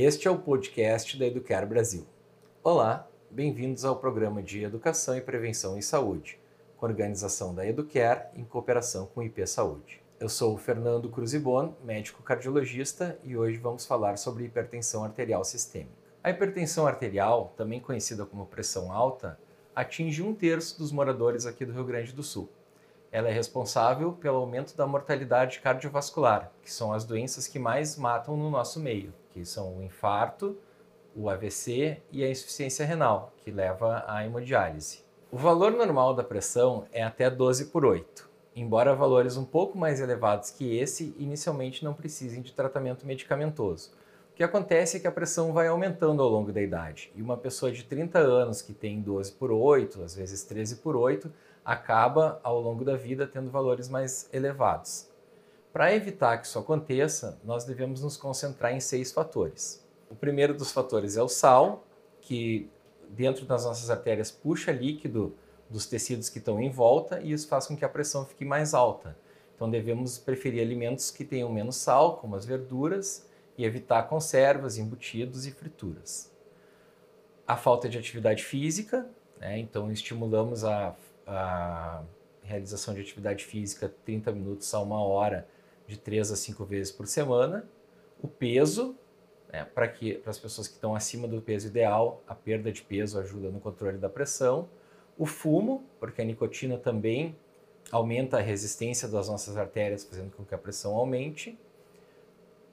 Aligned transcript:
Este 0.00 0.28
é 0.28 0.30
o 0.30 0.38
podcast 0.38 1.18
da 1.18 1.26
Educar 1.26 1.66
Brasil. 1.66 2.06
Olá, 2.62 3.08
bem-vindos 3.28 3.84
ao 3.84 3.96
programa 3.96 4.40
de 4.40 4.62
Educação 4.62 5.16
e 5.16 5.20
Prevenção 5.20 5.76
em 5.76 5.82
Saúde, 5.82 6.38
com 6.76 6.86
a 6.86 6.88
organização 6.88 7.52
da 7.52 7.66
Educare 7.66 8.28
em 8.36 8.44
cooperação 8.44 9.06
com 9.06 9.18
o 9.18 9.24
IP 9.24 9.44
Saúde. 9.44 10.00
Eu 10.20 10.28
sou 10.28 10.54
o 10.54 10.56
Fernando 10.56 11.08
Cruzibon, 11.08 11.74
médico 11.82 12.22
cardiologista, 12.22 13.18
e 13.24 13.36
hoje 13.36 13.58
vamos 13.58 13.86
falar 13.86 14.18
sobre 14.18 14.44
hipertensão 14.44 15.02
arterial 15.02 15.42
sistêmica. 15.44 15.90
A 16.22 16.30
hipertensão 16.30 16.86
arterial, 16.86 17.52
também 17.56 17.80
conhecida 17.80 18.24
como 18.24 18.46
pressão 18.46 18.92
alta, 18.92 19.36
atinge 19.74 20.22
um 20.22 20.32
terço 20.32 20.78
dos 20.78 20.92
moradores 20.92 21.44
aqui 21.44 21.64
do 21.64 21.72
Rio 21.72 21.84
Grande 21.84 22.12
do 22.12 22.22
Sul. 22.22 22.48
Ela 23.10 23.30
é 23.30 23.32
responsável 23.32 24.12
pelo 24.12 24.36
aumento 24.36 24.76
da 24.76 24.86
mortalidade 24.86 25.58
cardiovascular, 25.58 26.52
que 26.62 26.72
são 26.72 26.92
as 26.92 27.04
doenças 27.04 27.48
que 27.48 27.58
mais 27.58 27.96
matam 27.96 28.36
no 28.36 28.48
nosso 28.48 28.78
meio, 28.78 29.12
que 29.38 29.44
são 29.44 29.78
o 29.78 29.82
infarto, 29.82 30.58
o 31.14 31.30
AVC 31.30 32.02
e 32.10 32.24
a 32.24 32.30
insuficiência 32.30 32.84
renal, 32.84 33.32
que 33.38 33.52
leva 33.52 34.04
à 34.06 34.24
hemodiálise. 34.24 35.04
O 35.30 35.36
valor 35.36 35.70
normal 35.70 36.12
da 36.12 36.24
pressão 36.24 36.86
é 36.92 37.04
até 37.04 37.30
12 37.30 37.66
por 37.66 37.84
8, 37.84 38.28
embora 38.56 38.96
valores 38.96 39.36
um 39.36 39.44
pouco 39.44 39.78
mais 39.78 40.00
elevados 40.00 40.50
que 40.50 40.76
esse 40.76 41.14
inicialmente 41.18 41.84
não 41.84 41.94
precisem 41.94 42.42
de 42.42 42.52
tratamento 42.52 43.06
medicamentoso. 43.06 43.92
O 44.32 44.34
que 44.34 44.42
acontece 44.42 44.96
é 44.96 45.00
que 45.00 45.06
a 45.06 45.12
pressão 45.12 45.52
vai 45.52 45.68
aumentando 45.68 46.20
ao 46.20 46.28
longo 46.28 46.52
da 46.52 46.60
idade, 46.60 47.12
e 47.14 47.22
uma 47.22 47.36
pessoa 47.36 47.70
de 47.70 47.84
30 47.84 48.18
anos 48.18 48.60
que 48.60 48.72
tem 48.72 49.00
12 49.00 49.32
por 49.32 49.52
8, 49.52 50.02
às 50.02 50.16
vezes 50.16 50.42
13 50.42 50.76
por 50.76 50.96
8, 50.96 51.30
acaba 51.64 52.40
ao 52.42 52.60
longo 52.60 52.84
da 52.84 52.96
vida 52.96 53.24
tendo 53.24 53.50
valores 53.50 53.88
mais 53.88 54.28
elevados. 54.32 55.08
Para 55.78 55.94
evitar 55.94 56.38
que 56.38 56.48
isso 56.48 56.58
aconteça, 56.58 57.38
nós 57.44 57.64
devemos 57.64 58.02
nos 58.02 58.16
concentrar 58.16 58.74
em 58.74 58.80
seis 58.80 59.12
fatores. 59.12 59.86
O 60.10 60.14
primeiro 60.16 60.52
dos 60.52 60.72
fatores 60.72 61.16
é 61.16 61.22
o 61.22 61.28
sal, 61.28 61.86
que 62.20 62.68
dentro 63.10 63.46
das 63.46 63.64
nossas 63.64 63.88
artérias 63.88 64.28
puxa 64.28 64.72
líquido 64.72 65.36
dos 65.70 65.86
tecidos 65.86 66.28
que 66.28 66.38
estão 66.38 66.60
em 66.60 66.68
volta 66.68 67.20
e 67.20 67.30
isso 67.30 67.46
faz 67.46 67.68
com 67.68 67.76
que 67.76 67.84
a 67.84 67.88
pressão 67.88 68.26
fique 68.26 68.44
mais 68.44 68.74
alta. 68.74 69.16
Então 69.54 69.70
devemos 69.70 70.18
preferir 70.18 70.60
alimentos 70.60 71.12
que 71.12 71.24
tenham 71.24 71.48
menos 71.48 71.76
sal, 71.76 72.16
como 72.16 72.34
as 72.34 72.44
verduras, 72.44 73.24
e 73.56 73.64
evitar 73.64 74.02
conservas, 74.08 74.78
embutidos 74.78 75.46
e 75.46 75.52
frituras. 75.52 76.28
A 77.46 77.56
falta 77.56 77.88
de 77.88 77.96
atividade 77.96 78.42
física, 78.42 79.08
né? 79.38 79.60
então 79.60 79.92
estimulamos 79.92 80.64
a, 80.64 80.96
a 81.24 82.02
realização 82.42 82.94
de 82.94 83.00
atividade 83.00 83.44
física 83.44 83.94
30 84.04 84.32
minutos 84.32 84.74
a 84.74 84.80
uma 84.80 85.00
hora 85.00 85.46
de 85.88 85.98
3 85.98 86.30
a 86.30 86.36
5 86.36 86.64
vezes 86.64 86.92
por 86.92 87.06
semana. 87.06 87.64
O 88.22 88.28
peso, 88.28 88.94
né, 89.50 89.64
para 89.64 89.88
que 89.88 90.14
para 90.14 90.30
as 90.30 90.38
pessoas 90.38 90.68
que 90.68 90.74
estão 90.74 90.94
acima 90.94 91.26
do 91.26 91.40
peso 91.40 91.66
ideal, 91.66 92.22
a 92.28 92.34
perda 92.34 92.70
de 92.70 92.82
peso 92.82 93.18
ajuda 93.18 93.48
no 93.48 93.58
controle 93.58 93.96
da 93.96 94.08
pressão. 94.08 94.68
O 95.16 95.26
fumo, 95.26 95.82
porque 95.98 96.20
a 96.20 96.24
nicotina 96.24 96.76
também 96.76 97.34
aumenta 97.90 98.36
a 98.36 98.40
resistência 98.40 99.08
das 99.08 99.28
nossas 99.28 99.56
artérias, 99.56 100.04
fazendo 100.04 100.30
com 100.36 100.44
que 100.44 100.54
a 100.54 100.58
pressão 100.58 100.94
aumente. 100.94 101.58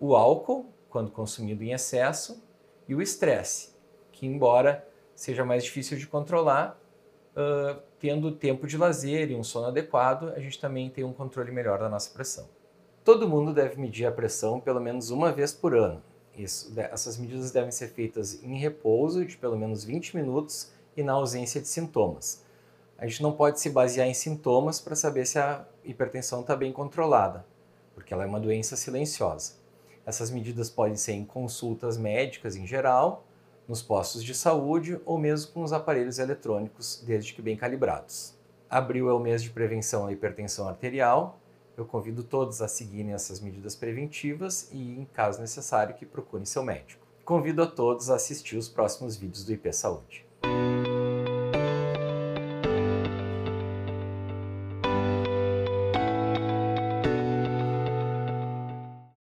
O 0.00 0.16
álcool, 0.16 0.66
quando 0.90 1.10
consumido 1.10 1.62
em 1.62 1.72
excesso, 1.72 2.42
e 2.88 2.94
o 2.94 3.00
estresse, 3.00 3.70
que 4.12 4.26
embora 4.26 4.86
seja 5.14 5.44
mais 5.44 5.64
difícil 5.64 5.96
de 5.96 6.06
controlar, 6.06 6.78
uh, 7.36 7.80
tendo 7.98 8.32
tempo 8.32 8.66
de 8.66 8.76
lazer 8.76 9.30
e 9.30 9.34
um 9.34 9.44
sono 9.44 9.68
adequado, 9.68 10.32
a 10.34 10.40
gente 10.40 10.60
também 10.60 10.90
tem 10.90 11.04
um 11.04 11.12
controle 11.12 11.50
melhor 11.52 11.78
da 11.78 11.88
nossa 11.88 12.12
pressão. 12.12 12.48
Todo 13.04 13.28
mundo 13.28 13.52
deve 13.52 13.78
medir 13.78 14.06
a 14.06 14.10
pressão 14.10 14.58
pelo 14.58 14.80
menos 14.80 15.10
uma 15.10 15.30
vez 15.30 15.52
por 15.52 15.76
ano, 15.76 16.02
isso, 16.36 16.72
essas 16.76 17.16
medidas 17.16 17.50
devem 17.52 17.70
ser 17.70 17.88
feitas 17.88 18.42
em 18.42 18.56
repouso 18.56 19.24
de 19.24 19.36
pelo 19.36 19.56
menos 19.56 19.84
20 19.84 20.16
minutos 20.16 20.72
e 20.96 21.02
na 21.02 21.12
ausência 21.12 21.60
de 21.60 21.68
sintomas. 21.68 22.42
A 22.98 23.06
gente 23.06 23.22
não 23.22 23.32
pode 23.32 23.60
se 23.60 23.70
basear 23.70 24.08
em 24.08 24.14
sintomas 24.14 24.80
para 24.80 24.96
saber 24.96 25.26
se 25.26 25.38
a 25.38 25.64
hipertensão 25.84 26.40
está 26.40 26.56
bem 26.56 26.72
controlada, 26.72 27.44
porque 27.94 28.12
ela 28.12 28.24
é 28.24 28.26
uma 28.26 28.40
doença 28.40 28.74
silenciosa. 28.74 29.54
Essas 30.06 30.30
medidas 30.30 30.70
podem 30.70 30.96
ser 30.96 31.12
em 31.12 31.24
consultas 31.24 31.96
médicas 31.96 32.56
em 32.56 32.66
geral, 32.66 33.26
nos 33.68 33.82
postos 33.82 34.24
de 34.24 34.34
saúde 34.34 35.00
ou 35.04 35.18
mesmo 35.18 35.52
com 35.52 35.62
os 35.62 35.72
aparelhos 35.72 36.18
eletrônicos, 36.18 37.02
desde 37.06 37.32
que 37.32 37.42
bem 37.42 37.56
calibrados. 37.56 38.34
Abril 38.68 39.08
é 39.08 39.12
o 39.12 39.20
mês 39.20 39.42
de 39.42 39.50
prevenção 39.50 40.06
à 40.06 40.12
hipertensão 40.12 40.68
arterial 40.68 41.38
eu 41.76 41.84
convido 41.84 42.22
todos 42.22 42.62
a 42.62 42.68
seguirem 42.68 43.12
essas 43.12 43.40
medidas 43.40 43.74
preventivas 43.74 44.68
e, 44.72 44.98
em 44.98 45.04
caso 45.04 45.40
necessário, 45.40 45.94
que 45.94 46.06
procurem 46.06 46.46
seu 46.46 46.62
médico. 46.62 47.04
Convido 47.24 47.62
a 47.62 47.66
todos 47.66 48.10
a 48.10 48.16
assistir 48.16 48.56
os 48.56 48.68
próximos 48.68 49.16
vídeos 49.16 49.44
do 49.44 49.52
IP 49.52 49.72
Saúde. 49.72 50.26